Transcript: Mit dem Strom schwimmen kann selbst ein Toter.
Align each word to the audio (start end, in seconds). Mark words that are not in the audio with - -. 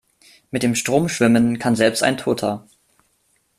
Mit 0.49 0.63
dem 0.63 0.73
Strom 0.73 1.09
schwimmen 1.09 1.59
kann 1.59 1.75
selbst 1.75 2.01
ein 2.01 2.17
Toter. 2.17 2.65